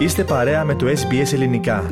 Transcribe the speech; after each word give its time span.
Είστε 0.00 0.24
παρέα 0.24 0.64
με 0.64 0.74
το 0.74 0.86
SBS 0.86 1.32
Ελληνικά. 1.32 1.90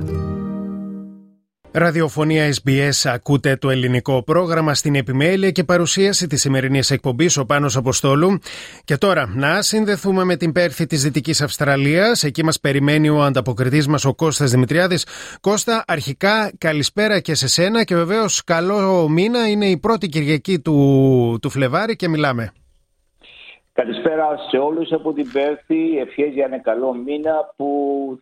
Ραδιοφωνία 1.71 2.54
SBS 2.54 2.90
ακούτε 3.04 3.56
το 3.56 3.71
ελληνικό 3.71 4.22
πρόγραμμα 4.22 4.74
στην 4.74 4.94
επιμέλεια 4.94 5.50
και 5.50 5.64
παρουσίαση 5.64 6.26
της 6.26 6.40
σημερινής 6.40 6.90
εκπομπής 6.90 7.36
ο 7.36 7.44
Πάνος 7.44 7.76
Αποστόλου. 7.76 8.38
Και 8.84 8.96
τώρα 8.96 9.32
να 9.34 9.62
συνδεθούμε 9.62 10.24
με 10.24 10.37
την 10.37 10.52
Πέρθη 10.52 10.87
της 10.87 11.02
Δυτικής 11.02 11.40
Αυστραλίας. 11.40 12.22
Εκεί 12.22 12.44
μας 12.44 12.60
περιμένει 12.60 13.08
ο 13.08 13.22
ανταποκριτής 13.22 13.87
μας 13.87 14.04
ο 14.04 14.15
Κώστας 14.15 14.51
Δημητριάδης. 14.51 15.06
Κώστα, 15.40 15.84
αρχικά 15.87 16.52
καλησπέρα 16.59 17.20
και 17.20 17.34
σε 17.34 17.48
σένα 17.48 17.84
και 17.84 17.95
βεβαίως 17.95 18.45
καλό 18.45 19.09
μήνα. 19.09 19.48
Είναι 19.48 19.66
η 19.66 19.79
πρώτη 19.79 20.09
Κυριακή 20.09 20.59
του, 20.59 21.38
του 21.43 21.51
Φλεβάρη 21.51 21.97
και 21.97 22.09
μιλάμε. 22.09 22.52
Καλησπέρα 23.79 24.37
σε 24.48 24.59
όλους 24.59 24.92
από 24.92 25.12
την 25.12 25.33
Πέρθη. 25.33 25.98
Ευχές 25.98 26.33
για 26.33 26.45
ένα 26.45 26.59
καλό 26.59 26.95
μήνα 26.95 27.52
που 27.57 27.69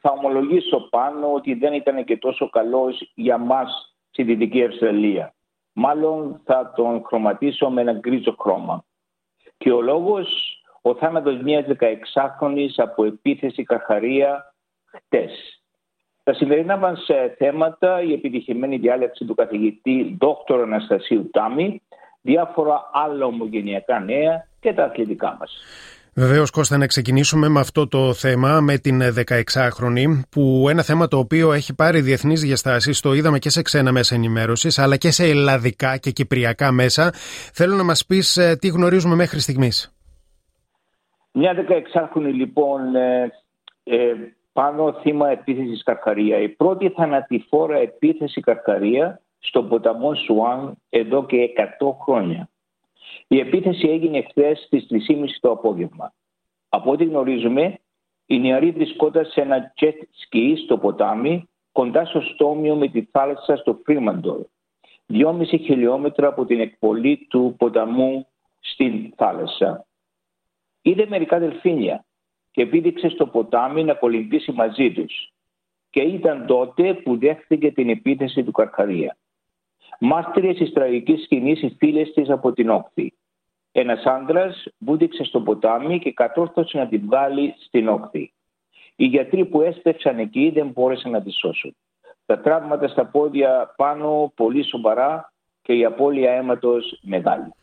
θα 0.00 0.10
ομολογήσω 0.10 0.88
πάνω 0.90 1.32
ότι 1.32 1.54
δεν 1.54 1.72
ήταν 1.72 2.04
και 2.04 2.16
τόσο 2.16 2.50
καλός 2.50 3.12
για 3.14 3.38
μας 3.38 3.96
στη 4.10 4.22
Δυτική 4.22 4.64
Αυστραλία. 4.64 5.34
Μάλλον 5.72 6.40
θα 6.44 6.72
τον 6.76 7.02
χρωματίσω 7.06 7.70
με 7.70 7.80
ένα 7.80 7.92
γκρίζο 7.92 8.34
χρώμα. 8.38 8.84
Και 9.56 9.72
ο 9.72 9.80
λόγος, 9.80 10.28
ο 10.82 10.94
θάνατος 10.94 11.40
μιας 11.42 11.64
16χρονης 11.66 12.72
από 12.76 13.04
επίθεση 13.04 13.62
καρχαρία 13.62 14.54
χτες. 14.84 15.62
Τα 16.22 16.34
σημερινά 16.34 16.76
μας 16.76 17.08
ε, 17.08 17.34
θέματα, 17.38 18.02
η 18.02 18.12
επιτυχημένη 18.12 18.76
διάλεξη 18.76 19.24
του 19.24 19.34
καθηγητή 19.34 20.16
Δ. 20.20 20.52
Αναστασίου 20.52 21.30
Τάμι, 21.30 21.82
διάφορα 22.20 22.90
άλλα 22.92 23.26
ομογενειακά 23.26 24.00
νέα 24.00 24.46
και 24.66 24.72
τα 24.72 24.84
αθλητικά 24.84 25.36
μας. 25.38 25.50
Βεβαίως, 26.14 26.50
Κώστα, 26.50 26.76
να 26.76 26.86
ξεκινήσουμε 26.86 27.48
με 27.48 27.60
αυτό 27.60 27.88
το 27.88 28.12
θέμα, 28.12 28.60
με 28.60 28.78
την 28.78 29.02
16χρονη, 29.02 30.06
που 30.30 30.66
ένα 30.68 30.82
θέμα 30.82 31.08
το 31.08 31.18
οποίο 31.18 31.52
έχει 31.52 31.74
πάρει 31.74 32.00
διεθνείς 32.00 32.40
διαστάσεις, 32.40 33.00
το 33.00 33.12
είδαμε 33.12 33.38
και 33.38 33.50
σε 33.50 33.62
ξένα 33.62 33.92
μέσα 33.92 34.14
ενημέρωσης, 34.14 34.78
αλλά 34.78 34.96
και 34.96 35.10
σε 35.10 35.24
ελλαδικά 35.24 35.96
και 35.96 36.10
κυπριακά 36.10 36.72
μέσα. 36.72 37.10
Θέλω 37.52 37.74
να 37.76 37.84
μας 37.84 38.06
πεις 38.06 38.36
ε, 38.36 38.56
τι 38.60 38.68
γνωρίζουμε 38.68 39.14
μέχρι 39.14 39.40
στιγμής. 39.40 39.96
Μια 41.32 41.54
16χρονη, 41.54 42.32
λοιπόν, 42.34 42.94
ε, 42.94 43.32
ε, 43.84 44.12
πάνω 44.52 44.92
θύμα 45.02 45.30
επίθεσης 45.30 45.82
Καρκαρία. 45.82 46.38
Η 46.38 46.48
πρώτη 46.48 46.88
θανατηφόρα 46.88 47.76
επίθεση 47.78 48.40
Καρκαρία 48.40 49.20
στο 49.38 49.62
ποταμό 49.62 50.14
Σουάν 50.14 50.76
εδώ 50.90 51.26
και 51.26 51.36
100 51.80 51.96
χρόνια. 52.04 52.48
Η 53.28 53.38
επίθεση 53.38 53.88
έγινε 53.88 54.22
χθες 54.22 54.58
στις 54.58 54.86
3.30 55.08 55.26
το 55.40 55.50
απόγευμα. 55.50 56.12
Από 56.68 56.90
ό,τι 56.90 57.04
γνωρίζουμε, 57.04 57.78
η 58.26 58.38
νεαρή 58.38 58.70
βρισκόταν 58.70 59.24
σε 59.24 59.40
ένα 59.40 59.72
jet 59.80 59.94
ski 59.94 60.52
στο 60.64 60.78
ποτάμι 60.78 61.48
κοντά 61.72 62.04
στο 62.04 62.20
στόμιο 62.20 62.76
με 62.76 62.88
τη 62.88 63.02
θάλασσα 63.02 63.56
στο 63.56 63.80
Φρήμαντορ, 63.84 64.46
2,5 65.08 65.44
χιλιόμετρα 65.46 66.28
από 66.28 66.44
την 66.44 66.60
εκπολή 66.60 67.26
του 67.30 67.54
ποταμού 67.58 68.26
στην 68.60 69.12
θάλασσα. 69.16 69.86
Είδε 70.82 71.06
μερικά 71.08 71.38
δελφίνια 71.38 72.04
και 72.50 72.62
επίδειξε 72.62 73.08
στο 73.08 73.26
ποτάμι 73.26 73.84
να 73.84 73.94
κολυμπήσει 73.94 74.52
μαζί 74.52 74.92
τους 74.92 75.32
και 75.90 76.00
ήταν 76.00 76.46
τότε 76.46 76.94
που 76.94 77.18
δέχτηκε 77.18 77.72
την 77.72 77.88
επίθεση 77.88 78.44
του 78.44 78.52
Καρκαρία. 78.52 79.16
Μάρτυρε 80.00 80.52
τη 80.52 80.72
τραγική 80.72 81.16
σκηνή 81.16 81.50
οι 81.50 81.76
φίλες 81.78 82.12
της 82.12 82.30
από 82.30 82.52
την 82.52 82.68
όχθη. 82.68 83.12
Ένας 83.72 84.04
άντρας 84.04 84.64
βούτυξε 84.78 85.24
στο 85.24 85.40
ποτάμι 85.40 85.98
και 85.98 86.12
κατόρθωσε 86.12 86.78
να 86.78 86.88
την 86.88 87.02
βγάλει 87.04 87.54
στην 87.66 87.88
όχθη. 87.88 88.32
Οι 88.96 89.04
γιατροί 89.04 89.44
που 89.44 89.60
έστρεψαν 89.60 90.18
εκεί 90.18 90.50
δεν 90.54 90.66
μπόρεσαν 90.66 91.10
να 91.10 91.22
τη 91.22 91.32
σώσουν. 91.32 91.76
Τα 92.26 92.40
τραύματα 92.40 92.88
στα 92.88 93.06
πόδια 93.06 93.74
πάνω 93.76 94.32
πολύ 94.34 94.64
σοβαρά 94.64 95.32
και 95.62 95.72
η 95.72 95.84
απώλεια 95.84 96.32
αίματος 96.32 96.98
μεγάλη. 97.02 97.54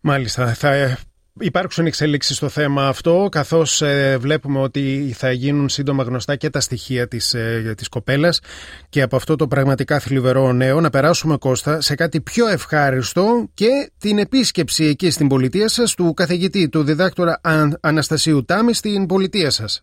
Μάλιστα. 0.00 0.46
Θα 0.46 0.96
υπάρξουν 1.40 1.86
εξέλιξεις 1.86 2.36
στο 2.36 2.48
θέμα 2.48 2.86
αυτό 2.88 3.28
καθώς 3.30 3.82
ε, 3.82 4.16
βλέπουμε 4.20 4.60
ότι 4.60 5.12
θα 5.14 5.32
γίνουν 5.32 5.68
σύντομα 5.68 6.02
γνωστά 6.02 6.36
και 6.36 6.50
τα 6.50 6.60
στοιχεία 6.60 7.08
της, 7.08 7.34
ε, 7.34 7.74
της 7.76 7.88
κοπέλας 7.88 8.40
και 8.88 9.02
από 9.02 9.16
αυτό 9.16 9.36
το 9.36 9.46
πραγματικά 9.46 9.98
θλιβερό 9.98 10.52
νέο 10.52 10.80
να 10.80 10.90
περάσουμε 10.90 11.36
Κώστα 11.36 11.80
σε 11.80 11.94
κάτι 11.94 12.20
πιο 12.20 12.46
ευχάριστο 12.46 13.48
και 13.54 13.68
την 13.98 14.18
επίσκεψη 14.18 14.84
εκεί 14.84 15.10
στην 15.10 15.28
πολιτεία 15.28 15.68
σας 15.68 15.94
του 15.94 16.14
καθηγητή 16.14 16.68
του 16.68 16.82
διδάκτορα 16.82 17.40
Αναστασίου 17.80 18.44
Τάμι 18.44 18.72
στην 18.74 19.06
πολιτεία 19.06 19.50
σας. 19.50 19.82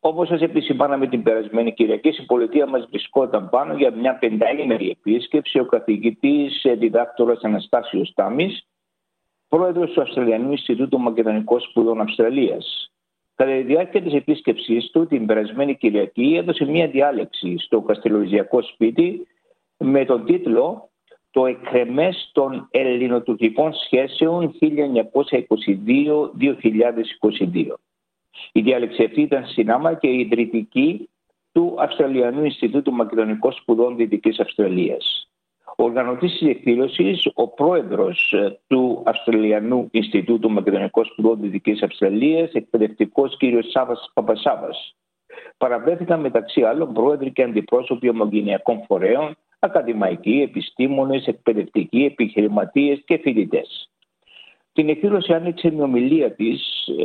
Όπως 0.00 0.28
σας 0.28 0.40
επισημάναμε 0.40 1.06
την 1.08 1.22
περασμένη 1.22 1.72
Κυριακή, 1.72 2.12
στην 2.12 2.26
πολιτεία 2.26 2.66
μας 2.66 2.86
βρισκόταν 2.90 3.48
πάνω 3.48 3.74
για 3.74 3.90
μια 3.90 4.18
πενταήμερη 4.18 4.90
επίσκεψη 4.90 5.58
ο 5.58 5.64
καθηγητής 5.64 6.64
ε, 6.64 6.74
διδάκτορας 6.74 7.42
Αναστάσιος 7.42 8.12
Τάμις, 8.14 8.69
πρόεδρος 9.50 9.90
του 9.92 10.00
Αυστραλιανού 10.00 10.50
Ινστιτούτου 10.50 11.00
Μακεδονικών 11.00 11.60
Σπουδών 11.60 12.00
Αυστραλίας. 12.00 12.92
Κατά 13.34 13.50
τη 13.50 13.62
διάρκεια 13.62 14.02
της 14.02 14.12
επίσκεψής 14.12 14.90
του 14.90 15.06
την 15.06 15.26
περασμένη 15.26 15.76
Κυριακή 15.76 16.34
έδωσε 16.36 16.64
μια 16.64 16.88
διάλεξη 16.88 17.58
στο 17.58 17.80
Καστελοριζιακό 17.80 18.62
σπίτι 18.62 19.26
με 19.76 20.04
τον 20.04 20.24
τίτλο 20.24 20.90
«Το 21.30 21.46
εκκρεμές 21.46 22.30
των 22.32 22.68
ελληνοτουρκικών 22.70 23.72
σχέσεων 23.74 24.54
1922-2022». 24.60 24.66
Η 28.52 28.60
διάλεξη 28.60 29.04
αυτή 29.04 29.20
ήταν 29.20 29.46
συνάμα 29.46 29.94
και 29.94 30.08
η 30.08 30.18
ιδρυτική 30.18 31.08
του 31.52 31.74
Αυστραλιανού 31.78 32.44
Ινστιτούτου 32.44 32.92
Μακεδονικών 32.92 33.52
Σπουδών 33.52 33.96
Δυτικής 33.96 34.40
Αυστραλίας. 34.40 35.19
Ο 35.80 35.82
οργανωτής 35.82 36.38
της 36.38 36.48
εκδήλωσης, 36.48 37.30
ο 37.34 37.48
πρόεδρος 37.48 38.32
ε, 38.32 38.58
του 38.66 39.02
Αυστραλιανού 39.06 39.88
Ινστιτούτου 39.90 40.50
Μακεδονικών 40.50 41.04
Σπουδών 41.04 41.40
Δυτικής 41.40 41.82
Αυστραλίας, 41.82 42.52
εκπαιδευτικός 42.52 43.36
κ. 43.36 43.42
Σάβας 43.70 44.10
Παπασάβας. 44.14 44.96
Παραβρέθηκαν 45.56 46.20
μεταξύ 46.20 46.62
άλλων 46.62 46.92
πρόεδροι 46.92 47.32
και 47.32 47.42
αντιπρόσωποι 47.42 48.08
ομογενειακών 48.08 48.84
φορέων, 48.86 49.36
ακαδημαϊκοί, 49.58 50.40
επιστήμονες, 50.40 51.26
εκπαιδευτικοί, 51.26 52.04
επιχειρηματίες 52.04 53.02
και 53.04 53.18
φοιτητές. 53.18 53.90
Την 54.72 54.88
εκδήλωση 54.88 55.32
άνοιξε 55.32 55.70
μια 55.70 55.84
ομιλία 55.84 56.32
της 56.32 56.86
ε, 56.98 57.04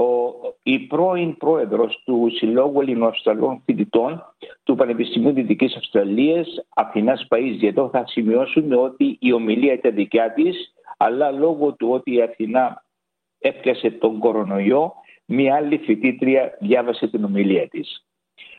ο, 0.00 0.33
η 0.66 0.78
πρώην 0.78 1.36
πρόεδρος 1.36 2.02
του 2.04 2.28
Συλλόγου 2.34 2.80
Ελληνοαυστραλών 2.80 3.62
Φοιτητών 3.64 4.22
του 4.62 4.74
Πανεπιστημίου 4.74 5.32
Δυτικής 5.32 5.76
Αυστραλίας, 5.76 6.48
Αθηνάς 6.74 7.26
Παΐζη. 7.30 7.62
Εδώ 7.62 7.88
θα 7.88 8.04
σημειώσουμε 8.06 8.76
ότι 8.76 9.16
η 9.20 9.32
ομιλία 9.32 9.72
ήταν 9.72 9.94
δικιά 9.94 10.32
της, 10.32 10.72
αλλά 10.96 11.30
λόγω 11.30 11.72
του 11.72 11.88
ότι 11.90 12.14
η 12.14 12.22
Αθηνά 12.22 12.84
έπιασε 13.38 13.90
τον 13.90 14.18
κορονοϊό, 14.18 14.92
μία 15.24 15.54
άλλη 15.54 15.78
φοιτήτρια 15.78 16.56
διάβασε 16.60 17.06
την 17.06 17.24
ομιλία 17.24 17.68
της. 17.68 18.06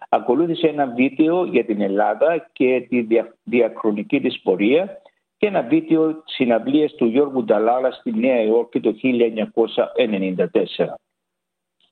Ακολούθησε 0.09 0.67
ένα 0.67 0.87
βίντεο 0.87 1.45
για 1.45 1.65
την 1.65 1.81
Ελλάδα 1.81 2.49
και 2.53 2.85
τη 2.89 3.07
διαχρονική 3.43 4.21
της 4.21 4.41
πορεία 4.41 5.01
και 5.37 5.47
ένα 5.47 5.61
βίντεο 5.61 6.23
συναυλίας 6.25 6.93
του 6.93 7.05
Γιώργου 7.05 7.43
Νταλάλα 7.43 7.91
στη 7.91 8.11
Νέα 8.11 8.41
Υόρκη 8.41 8.79
το 8.79 8.93
1994. 8.93 11.04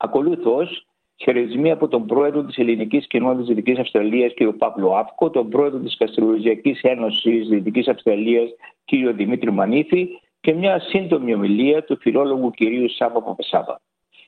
Ακολούθως, 0.04 0.86
χαιρετισμοί 1.16 1.70
από 1.70 1.88
τον 1.88 2.06
πρόεδρο 2.06 2.42
της 2.44 2.56
Ελληνικής 2.56 3.06
Κοινότητας 3.06 3.46
Δυτικής 3.46 3.78
Αυστραλίας, 3.78 4.32
κ. 4.34 4.42
Παύλο 4.58 4.94
Αύκο, 4.94 5.30
τον 5.30 5.48
πρόεδρο 5.48 5.78
της 5.78 5.96
Καστρολογιακής 5.96 6.80
Ένωσης 6.82 7.48
Δυτικής 7.48 7.88
Αυστραλίας, 7.88 8.48
κ. 8.84 9.14
Δημήτρη 9.14 9.52
Μανίθη 9.52 10.08
και 10.40 10.52
μια 10.52 10.80
σύντομη 10.80 11.34
ομιλία 11.34 11.84
του 11.84 11.98
φιλόλογου 12.00 12.50
κ. 12.50 12.60
Σάβα 12.96 13.22
Παπασάβα. 13.22 13.80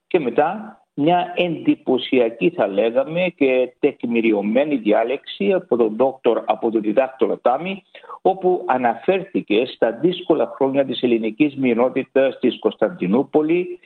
Και 0.06 0.18
μετά 0.18 0.80
μια 0.94 1.32
εντυπωσιακή 1.36 2.50
θα 2.50 2.66
λέγαμε 2.66 3.32
και 3.36 3.72
τεκμηριωμένη 3.78 4.76
διάλεξη 4.76 5.52
από 5.52 5.76
τον 5.76 5.96
δόκτωρ, 5.96 6.42
από 6.46 6.70
τον 6.70 6.80
διδάκτορα 6.80 7.38
Τάμι 7.40 7.82
όπου 8.22 8.64
αναφέρθηκε 8.66 9.66
στα 9.66 9.92
δύσκολα 9.92 10.52
χρόνια 10.54 10.84
της 10.84 11.02
ελληνικής 11.02 11.56
μειονότητας 11.56 12.38
της 12.38 12.58
Κωνσταντινούπολη 12.58 13.78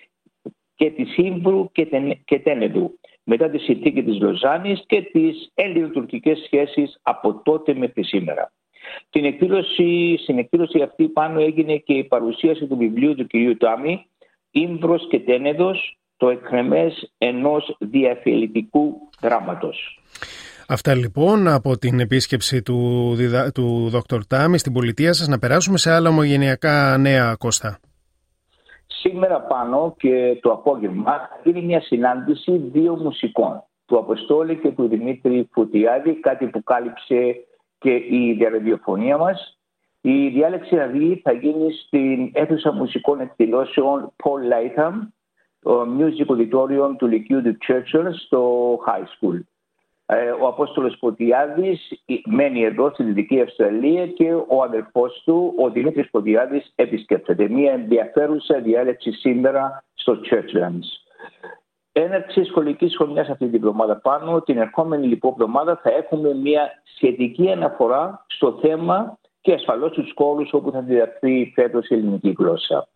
και 0.81 0.91
τη 0.91 1.05
Σύμπρου 1.05 1.73
και, 1.73 1.89
και 2.25 2.39
Τένεδου 2.39 2.99
μετά 3.25 3.51
τη 3.51 3.59
συνθήκη 3.59 4.03
της 4.03 4.21
Λοζάνης 4.21 4.83
και 4.87 5.03
τις 5.13 5.51
ελληνοτουρκικές 5.55 6.39
σχέσεις 6.45 6.99
από 7.03 7.43
τότε 7.45 7.75
μέχρι 7.75 8.05
σήμερα. 8.05 8.53
Την 9.11 9.25
εκδήλωση, 9.25 10.19
στην 10.23 10.39
εκδήλωση 10.39 10.83
αυτή 10.83 11.09
πάνω 11.09 11.41
έγινε 11.41 11.77
και 11.77 11.93
η 11.93 12.05
παρουσίαση 12.05 12.67
του 12.67 12.77
βιβλίου 12.77 13.15
του 13.15 13.27
κυρίου 13.27 13.57
Τάμι 13.57 14.07
«Ήμπρος 14.51 15.09
και 15.09 15.21
Τένεδος, 15.21 15.99
το 16.17 16.29
εκκρεμές 16.29 17.13
ενός 17.19 17.77
διαφιλητικού 17.79 18.95
δράματος». 19.21 20.01
Αυτά 20.69 20.95
λοιπόν 20.95 21.49
από 21.49 21.79
την 21.79 22.01
επίσκεψη 22.01 22.63
του, 22.63 23.17
του 23.55 23.89
Δ. 23.89 23.97
Τάμι 24.29 24.59
στην 24.59 24.73
πολιτεία 24.73 25.13
σας 25.13 25.29
να 25.29 25.39
περάσουμε 25.39 25.79
σε 25.79 25.91
άλλα 25.91 26.09
ομογενειακά 26.09 26.97
νέα 26.99 27.35
Κώστα. 27.35 27.79
Σήμερα 29.01 29.41
πάνω 29.41 29.95
και 29.99 30.39
το 30.43 30.53
απόγευμα 30.53 31.29
γίνει 31.45 31.63
μια 31.63 31.81
συνάντηση 31.81 32.57
δύο 32.57 32.97
μουσικών. 32.97 33.63
του 33.87 33.99
Αποστόλη 33.99 34.57
και 34.57 34.71
του 34.71 34.89
Δημήτρη 34.89 35.49
Φουτιάδη, 35.53 36.15
κάτι 36.15 36.47
που 36.47 36.63
κάλυψε 36.63 37.37
και 37.79 37.95
η 37.95 38.35
διαραδιοφωνία 38.39 39.19
μας. 39.19 39.59
Η 40.01 40.29
διάλεξη 40.29 40.69
δηλαδή 40.69 41.21
θα 41.25 41.33
γίνει 41.33 41.73
στην 41.73 42.31
αίθουσα 42.33 42.73
μουσικών 42.73 43.21
εκδηλώσεων 43.21 44.13
Paul 44.23 44.53
Latham, 44.53 44.93
το 45.61 45.87
Music 45.99 46.27
Auditorium 46.27 46.95
του 46.99 47.07
Λυκείου 47.07 47.43
του 47.43 47.57
Churchill 47.67 48.07
στο 48.25 48.73
High 48.87 49.05
School. 49.05 49.41
Ε, 50.13 50.31
ο 50.31 50.47
Απόστολος 50.47 50.97
Ποτιάδης 50.99 52.03
μένει 52.25 52.65
εδώ 52.65 52.91
στη 52.93 53.03
Δυτική 53.03 53.41
Αυστραλία 53.41 54.07
και 54.07 54.33
ο 54.33 54.63
αδερφός 54.63 55.23
του, 55.25 55.55
ο 55.59 55.71
Δημήτρης 55.71 56.11
Ποτιάδης, 56.11 56.73
επισκέπτεται. 56.75 57.49
Μια 57.49 57.73
ενδιαφέρουσα 57.73 58.61
διάλεξη 58.61 59.13
σήμερα 59.13 59.85
στο 59.95 60.13
Churchlands. 60.13 60.87
Έναρξη 61.93 62.45
σχολικής 62.45 62.97
χρονιάς 62.97 63.29
αυτή 63.29 63.47
την 63.47 63.55
εβδομάδα 63.55 63.97
πάνω. 63.97 64.41
Την 64.41 64.59
ερχόμενη 64.59 65.07
λοιπόν 65.07 65.31
εβδομάδα 65.31 65.81
θα 65.83 65.91
έχουμε 65.91 66.35
μια 66.35 66.83
σχετική 66.95 67.51
αναφορά 67.51 68.25
στο 68.29 68.59
θέμα 68.63 69.19
και 69.41 69.53
ασφαλώς 69.53 69.93
στου 69.93 70.15
κόλου 70.15 70.47
όπου 70.51 70.71
θα 70.71 70.81
διδαχθεί 70.81 71.53
φέτος 71.55 71.89
η 71.89 71.95
ελληνική 71.95 72.35
γλώσσα. 72.39 72.89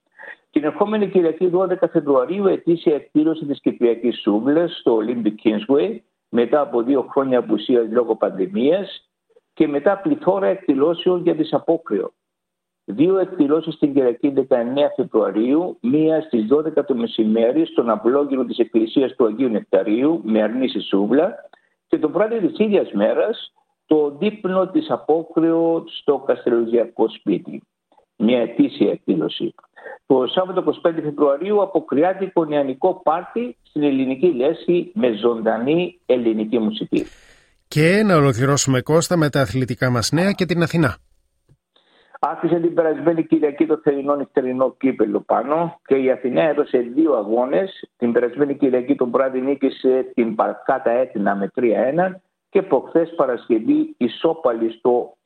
Την 0.51 0.65
ερχόμενη 0.65 1.09
Κυριακή 1.09 1.51
12 1.55 1.75
Φεβρουαρίου 1.93 2.47
ετήσια 2.47 2.95
εκδήλωση 2.95 3.47
της 3.47 3.61
Κυπριακής 3.61 4.21
Σούβλα 4.21 4.69
στο 4.69 4.99
Olympic 5.03 5.35
Kingsway 5.45 5.99
μετά 6.37 6.61
από 6.61 6.83
δύο 6.83 7.03
χρόνια 7.11 7.39
απουσίας 7.39 7.87
λόγω 7.91 8.17
πανδημίας 8.17 9.11
και 9.53 9.69
μετά 9.69 9.99
πληθώρα 9.99 10.47
εκδηλώσεων 10.47 11.23
για 11.23 11.35
τι 11.37 11.49
απόκριο. 11.51 12.13
Δύο 12.85 13.19
εκδηλώσεις 13.19 13.79
την 13.79 13.95
Κυριακή 13.95 14.33
19 14.37 14.45
Φεβρουαρίου, 14.97 15.79
μία 15.81 16.21
στις 16.21 16.47
12 16.51 16.85
το 16.87 16.95
μεσημέρι 16.95 17.67
στον 17.67 17.91
απλόγυρο 17.91 18.45
της 18.45 18.59
Εκκλησίας 18.59 19.15
του 19.15 19.27
Αγίου 19.27 19.49
Νεκταρίου 19.49 20.21
με 20.25 20.43
αρνήση 20.43 20.81
σούβλα 20.81 21.35
και 21.87 21.99
το 21.99 22.11
βράδυ 22.11 22.47
της 22.47 22.59
ίδιας 22.59 22.93
μέρας 22.93 23.53
το 23.87 24.11
δείπνο 24.11 24.69
της 24.69 24.91
Απόκριο 24.91 25.85
στο 25.87 26.19
Καστελοζιακό 26.27 27.09
σπίτι. 27.09 27.63
Μια 28.25 28.41
ετήσια 28.41 28.91
εκδήλωση. 28.91 29.55
Το 30.07 30.27
Σάββατο 30.27 30.81
25 30.87 30.93
Φεβρουαρίου 31.03 31.63
αποκριάται 31.63 32.33
νεανικό 32.49 33.01
πάρτι 33.03 33.57
στην 33.63 33.83
ελληνική 33.83 34.27
λέσχη 34.27 34.91
με 34.95 35.13
ζωντανή 35.13 36.01
ελληνική 36.07 36.59
μουσική. 36.59 37.05
Και 37.69 38.03
να 38.07 38.17
ολοκληρώσουμε 38.17 38.81
Κώστα 38.81 39.17
με 39.17 39.31
τα 39.31 39.41
αθλητικά 39.41 39.91
μας 39.91 40.13
νέα 40.13 40.31
και 40.31 40.45
την 40.45 40.63
Αθηνά. 40.63 40.97
Άφησε 42.21 42.61
την 42.61 42.75
περασμένη 42.75 43.27
Κυριακή 43.27 43.67
το 43.67 43.81
θερινό 43.83 44.17
νυχτερινό 44.17 44.75
κύπελο 44.79 45.21
πάνω 45.21 45.81
και 45.87 45.95
η 45.95 46.11
Αθηνά 46.11 46.43
έδωσε 46.43 46.79
δύο 46.79 47.13
αγώνες. 47.13 47.89
Την 47.97 48.13
περασμένη 48.13 48.57
Κυριακή 48.57 48.95
τον 48.95 49.11
βράδυ 49.11 49.41
νίκησε 49.41 50.11
την 50.15 50.35
Παρκάτα 50.35 50.91
Έτινα 50.91 51.35
με 51.35 51.51
3-1 51.55 52.21
και 52.51 52.63
προχθές 52.63 53.15
Παρασκευή 53.17 53.95
ισόπαλη 53.97 54.71
στο 54.71 55.17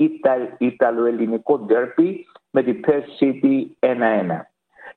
Ιταλοελληνικό 0.59 1.59
ντέρπι 1.59 2.27
με 2.59 2.65
την 2.65 2.81
Perth 2.87 3.23
City 3.23 3.67
1-1. 3.79 3.97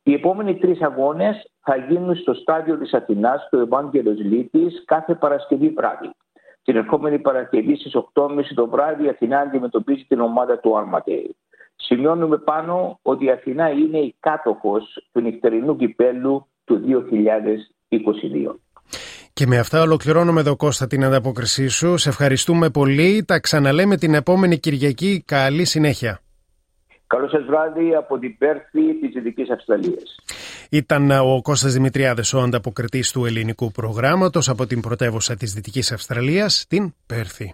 Οι 0.03 0.13
επόμενοι 0.13 0.55
τρεις 0.55 0.81
αγώνες 0.81 1.51
θα 1.61 1.75
γίνουν 1.75 2.15
στο 2.15 2.33
στάδιο 2.33 2.77
της 2.77 2.93
Αθηνάς, 2.93 3.43
στο 3.47 3.57
Ευάγγελος 3.57 4.19
Λίτης, 4.19 4.83
κάθε 4.85 5.15
Παρασκευή 5.15 5.69
βράδυ. 5.69 6.11
Την 6.63 6.75
ερχόμενη 6.75 7.19
Παρασκευή 7.19 7.75
στις 7.75 7.95
8.30 7.95 8.53
το 8.55 8.67
βράδυ 8.67 9.05
η 9.05 9.09
Αθηνά 9.09 9.39
αντιμετωπίζει 9.39 10.05
την 10.07 10.19
ομάδα 10.19 10.59
του 10.59 10.71
Armadale. 10.79 11.33
Σημειώνουμε 11.75 12.37
πάνω 12.37 12.99
ότι 13.01 13.25
η 13.25 13.31
Αθηνά 13.31 13.69
είναι 13.69 13.97
η 13.97 14.15
κάτοχος 14.19 15.09
του 15.11 15.21
νυχτερινού 15.21 15.75
κυπέλου 15.75 16.47
του 16.63 16.81
2022. 17.87 18.59
Και 19.33 19.47
με 19.47 19.57
αυτά 19.57 19.81
ολοκληρώνουμε 19.81 20.39
εδώ 20.39 20.55
Κώστα 20.55 20.87
την 20.87 21.03
ανταπόκρισή 21.03 21.67
σου. 21.67 21.97
Σε 21.97 22.09
ευχαριστούμε 22.09 22.69
πολύ. 22.69 23.23
Τα 23.27 23.39
ξαναλέμε 23.39 23.97
την 23.97 24.13
επόμενη 24.13 24.59
Κυριακή. 24.59 25.23
Καλή 25.27 25.65
συνέχεια. 25.65 26.21
Καλό 27.11 27.29
σας 27.29 27.43
βράδυ 27.45 27.95
από 27.95 28.19
την 28.19 28.37
Πέρθη 28.37 28.99
της 28.99 29.13
Δυτικής 29.13 29.49
Αυστραλίας. 29.49 30.15
Ήταν 30.69 31.11
ο 31.11 31.41
Κώστας 31.41 31.73
Δημητριάδης 31.73 32.33
ο 32.33 32.39
ανταποκριτής 32.39 33.11
του 33.11 33.25
ελληνικού 33.25 33.71
προγράμματος 33.71 34.49
από 34.49 34.65
την 34.65 34.81
πρωτεύουσα 34.81 35.35
της 35.35 35.53
Δυτικής 35.53 35.91
Αυστραλίας, 35.91 36.65
την 36.67 36.93
Πέρθη. 37.05 37.53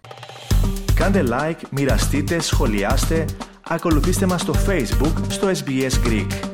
Κάντε 0.96 1.24
like, 1.28 1.62
μοιραστείτε, 1.72 2.40
σχολιάστε, 2.40 3.26
ακολουθήστε 3.68 4.26
μας 4.26 4.42
στο 4.42 4.54
Facebook, 4.54 5.14
στο 5.28 5.48
SBS 5.48 6.08
Greek. 6.08 6.47